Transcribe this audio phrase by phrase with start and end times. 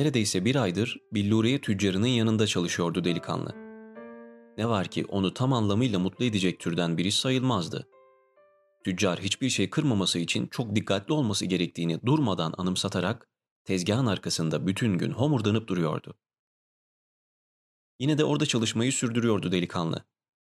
[0.00, 3.54] Neredeyse bir aydır billuriye tüccarının yanında çalışıyordu delikanlı.
[4.58, 7.88] Ne var ki onu tam anlamıyla mutlu edecek türden biri sayılmazdı.
[8.84, 13.28] Tüccar hiçbir şey kırmaması için çok dikkatli olması gerektiğini durmadan anımsatarak
[13.64, 16.18] tezgahın arkasında bütün gün homurdanıp duruyordu.
[17.98, 20.04] Yine de orada çalışmayı sürdürüyordu delikanlı.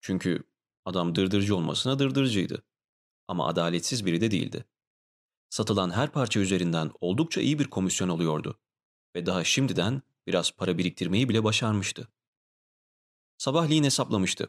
[0.00, 0.42] Çünkü
[0.84, 2.62] adam dırdırcı olmasına dırdırcıydı.
[3.28, 4.64] Ama adaletsiz biri de değildi.
[5.50, 8.58] Satılan her parça üzerinden oldukça iyi bir komisyon alıyordu
[9.18, 12.08] ve daha şimdiden biraz para biriktirmeyi bile başarmıştı.
[13.38, 14.48] Sabahleyin hesaplamıştı.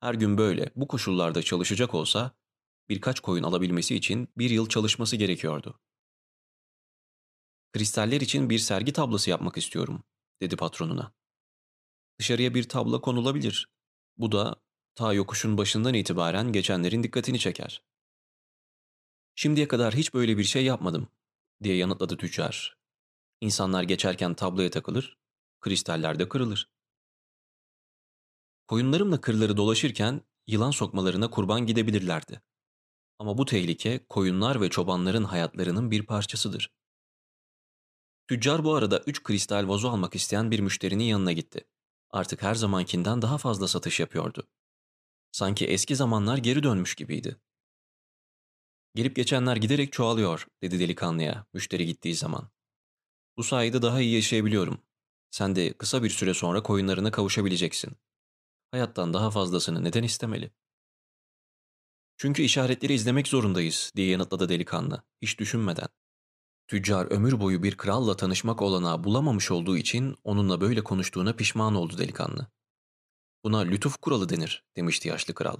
[0.00, 2.30] Her gün böyle bu koşullarda çalışacak olsa
[2.88, 5.80] birkaç koyun alabilmesi için bir yıl çalışması gerekiyordu.
[7.72, 10.04] Kristaller için bir sergi tablosu yapmak istiyorum,
[10.40, 11.12] dedi patronuna.
[12.18, 13.68] Dışarıya bir tablo konulabilir.
[14.16, 14.56] Bu da
[14.94, 17.82] ta yokuşun başından itibaren geçenlerin dikkatini çeker.
[19.34, 21.08] Şimdiye kadar hiç böyle bir şey yapmadım,
[21.62, 22.81] diye yanıtladı tüccar.
[23.42, 25.18] İnsanlar geçerken tabloya takılır,
[25.60, 26.70] kristaller de kırılır.
[28.68, 32.42] Koyunlarımla kırları dolaşırken yılan sokmalarına kurban gidebilirlerdi.
[33.18, 36.72] Ama bu tehlike koyunlar ve çobanların hayatlarının bir parçasıdır.
[38.28, 41.64] Tüccar bu arada üç kristal vazo almak isteyen bir müşterinin yanına gitti.
[42.10, 44.48] Artık her zamankinden daha fazla satış yapıyordu.
[45.32, 47.36] Sanki eski zamanlar geri dönmüş gibiydi.
[48.94, 52.50] Gelip geçenler giderek çoğalıyor, dedi delikanlıya müşteri gittiği zaman.
[53.36, 54.80] Bu sayede daha iyi yaşayabiliyorum.
[55.30, 57.96] Sen de kısa bir süre sonra koyunlarına kavuşabileceksin.
[58.70, 60.50] Hayattan daha fazlasını neden istemeli?
[62.16, 65.88] Çünkü işaretleri izlemek zorundayız, diye yanıtladı delikanlı, hiç düşünmeden.
[66.68, 71.98] Tüccar ömür boyu bir kralla tanışmak olanağı bulamamış olduğu için onunla böyle konuştuğuna pişman oldu
[71.98, 72.46] delikanlı.
[73.44, 75.56] Buna lütuf kuralı denir, demişti yaşlı kral.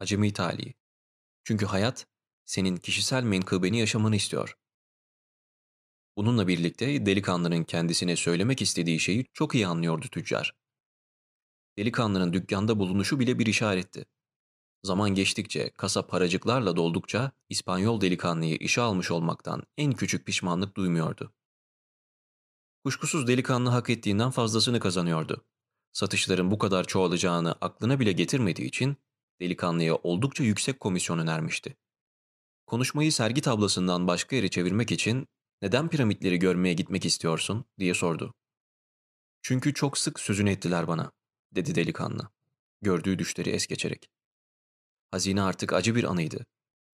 [0.00, 0.74] Acemi tali.
[1.44, 2.06] Çünkü hayat,
[2.44, 4.58] senin kişisel menkıbeni yaşamanı istiyor.
[6.18, 10.54] Bununla birlikte delikanlının kendisine söylemek istediği şeyi çok iyi anlıyordu tüccar.
[11.78, 14.06] Delikanlının dükkanda bulunuşu bile bir işaretti.
[14.82, 21.32] Zaman geçtikçe, kasa paracıklarla doldukça İspanyol delikanlıyı işe almış olmaktan en küçük pişmanlık duymuyordu.
[22.84, 25.44] Kuşkusuz delikanlı hak ettiğinden fazlasını kazanıyordu.
[25.92, 28.96] Satışların bu kadar çoğalacağını aklına bile getirmediği için
[29.40, 31.76] delikanlıya oldukça yüksek komisyon önermişti.
[32.66, 35.28] Konuşmayı sergi tablasından başka yere çevirmek için
[35.62, 38.34] neden piramitleri görmeye gitmek istiyorsun diye sordu.
[39.42, 41.12] Çünkü çok sık sözünü ettiler bana,
[41.52, 42.30] dedi delikanlı,
[42.82, 44.10] gördüğü düşleri es geçerek.
[45.10, 46.46] Hazine artık acı bir anıydı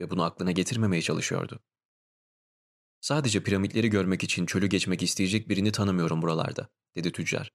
[0.00, 1.60] ve bunu aklına getirmemeye çalışıyordu.
[3.00, 7.52] Sadece piramitleri görmek için çölü geçmek isteyecek birini tanımıyorum buralarda, dedi tüccar.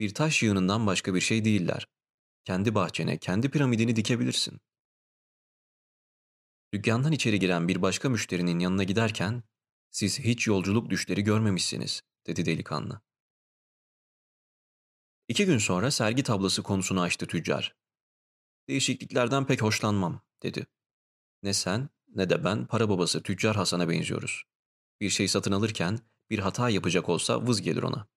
[0.00, 1.88] Bir taş yığınından başka bir şey değiller.
[2.44, 4.60] Kendi bahçene, kendi piramidini dikebilirsin.
[6.72, 9.42] Dükkandan içeri giren bir başka müşterinin yanına giderken,
[9.96, 13.00] siz hiç yolculuk düşleri görmemişsiniz, dedi delikanlı.
[15.28, 17.76] İki gün sonra sergi tablası konusunu açtı tüccar.
[18.68, 20.66] Değişikliklerden pek hoşlanmam, dedi.
[21.42, 24.42] Ne sen ne de ben para babası tüccar Hasan'a benziyoruz.
[25.00, 25.98] Bir şey satın alırken
[26.30, 28.08] bir hata yapacak olsa vız gelir ona.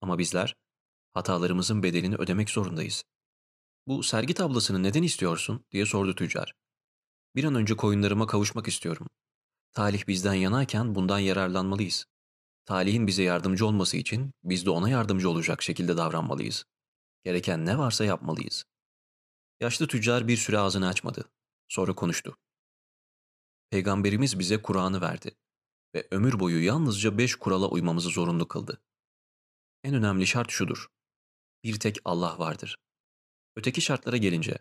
[0.00, 0.56] Ama bizler
[1.14, 3.04] hatalarımızın bedelini ödemek zorundayız.
[3.86, 6.54] Bu sergi tablasını neden istiyorsun diye sordu tüccar.
[7.36, 9.06] Bir an önce koyunlarıma kavuşmak istiyorum.
[9.72, 12.06] Talih bizden yanayken bundan yararlanmalıyız.
[12.64, 16.64] Talihin bize yardımcı olması için biz de ona yardımcı olacak şekilde davranmalıyız.
[17.24, 18.64] Gereken ne varsa yapmalıyız.
[19.60, 21.24] Yaşlı tüccar bir süre ağzını açmadı.
[21.68, 22.36] Sonra konuştu.
[23.70, 25.30] Peygamberimiz bize Kur'an'ı verdi
[25.94, 28.82] ve ömür boyu yalnızca beş kurala uymamızı zorunlu kıldı.
[29.84, 30.86] En önemli şart şudur.
[31.64, 32.78] Bir tek Allah vardır.
[33.56, 34.58] Öteki şartlara gelince,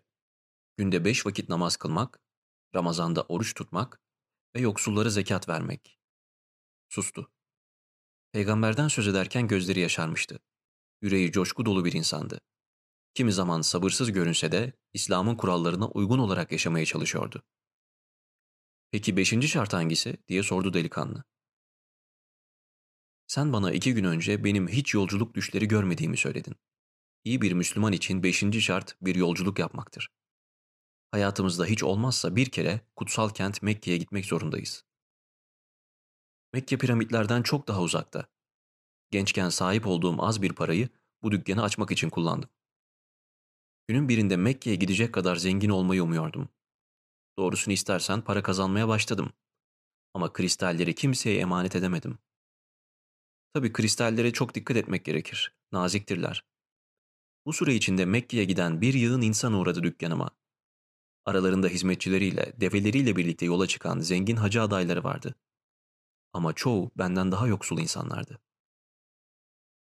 [0.78, 2.20] günde beş vakit namaz kılmak,
[2.76, 4.02] Ramazanda oruç tutmak
[4.56, 6.00] ve yoksullara zekat vermek.
[6.90, 7.32] Sustu.
[8.32, 10.40] Peygamberden söz ederken gözleri yaşarmıştı.
[11.02, 12.42] Yüreği coşku dolu bir insandı.
[13.14, 17.44] Kimi zaman sabırsız görünse de İslam'ın kurallarına uygun olarak yaşamaya çalışıyordu.
[18.92, 21.24] Peki beşinci şart hangisi diye sordu delikanlı.
[23.28, 26.56] Sen bana iki gün önce benim hiç yolculuk düşleri görmediğimi söyledin.
[27.24, 30.10] İyi bir Müslüman için beşinci şart bir yolculuk yapmaktır.
[31.12, 34.86] Hayatımızda hiç olmazsa bir kere kutsal kent Mekke'ye gitmek zorundayız.
[36.54, 38.26] Mekke piramitlerden çok daha uzakta.
[39.12, 40.90] Gençken sahip olduğum az bir parayı
[41.24, 42.50] bu dükkanı açmak için kullandım.
[43.88, 46.50] Günün birinde Mekke'ye gidecek kadar zengin olmayı umuyordum.
[47.38, 49.34] Doğrusunu istersen para kazanmaya başladım.
[50.14, 52.18] Ama kristalleri kimseye emanet edemedim.
[53.54, 55.56] Tabii kristallere çok dikkat etmek gerekir.
[55.72, 56.44] Naziktirler.
[57.46, 60.41] Bu süre içinde Mekke'ye giden bir yığın insan uğradı dükkanıma.
[61.26, 65.36] Aralarında hizmetçileriyle, develeriyle birlikte yola çıkan zengin hacı adayları vardı.
[66.34, 68.40] Ama çoğu benden daha yoksul insanlardı.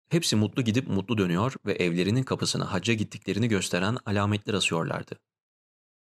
[0.08, 5.18] Hepsi mutlu gidip mutlu dönüyor ve evlerinin kapısına hacca gittiklerini gösteren alametler asıyorlardı.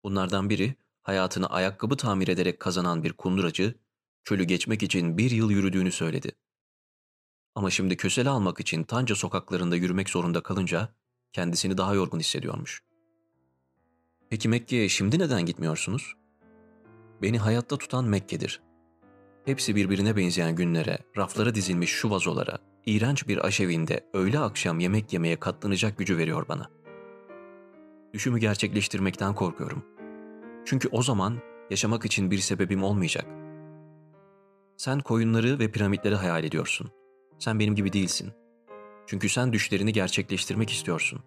[0.05, 3.75] Bunlardan biri hayatını ayakkabı tamir ederek kazanan bir kunduracı,
[4.25, 6.33] çölü geçmek için bir yıl yürüdüğünü söyledi.
[7.55, 10.95] Ama şimdi kösele almak için Tanca sokaklarında yürümek zorunda kalınca
[11.33, 12.83] kendisini daha yorgun hissediyormuş.
[14.31, 16.15] Peki Mekke'ye şimdi neden gitmiyorsunuz?
[17.23, 18.63] Beni hayatta tutan Mekke'dir.
[19.45, 25.37] Hepsi birbirine benzeyen günlere, raflara dizilmiş şu vazolara, iğrenç bir aşevinde öğle akşam yemek yemeye
[25.37, 26.71] katlanacak gücü veriyor bana.
[28.15, 29.85] Düşümü gerçekleştirmekten korkuyorum.
[30.65, 31.39] Çünkü o zaman
[31.71, 33.27] yaşamak için bir sebebim olmayacak.
[34.77, 36.91] Sen koyunları ve piramitleri hayal ediyorsun.
[37.39, 38.33] Sen benim gibi değilsin.
[39.07, 41.21] Çünkü sen düşlerini gerçekleştirmek istiyorsun.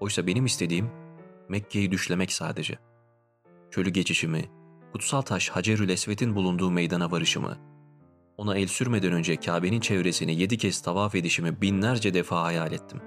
[0.00, 1.03] Oysa benim istediğim
[1.48, 2.78] Mekke'yi düşlemek sadece.
[3.70, 4.44] Çölü geçişimi,
[4.92, 7.58] kutsal taş Hacerül Esved'in bulunduğu meydana varışımı,
[8.38, 13.00] ona el sürmeden önce Kabe'nin çevresini yedi kez tavaf edişimi binlerce defa hayal ettim.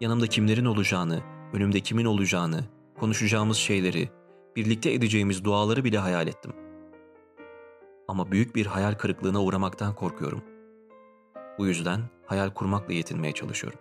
[0.00, 1.22] Yanımda kimlerin olacağını,
[1.52, 2.64] önümde kimin olacağını,
[3.00, 4.08] konuşacağımız şeyleri,
[4.56, 6.52] birlikte edeceğimiz duaları bile hayal ettim.
[8.08, 10.42] Ama büyük bir hayal kırıklığına uğramaktan korkuyorum.
[11.58, 13.78] Bu yüzden hayal kurmakla yetinmeye çalışıyorum.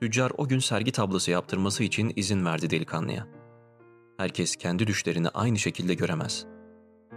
[0.00, 3.26] Tüccar o gün sergi tablosu yaptırması için izin verdi delikanlıya.
[4.16, 6.46] Herkes kendi düşlerini aynı şekilde göremez.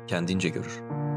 [0.07, 1.08] Kendince görür.''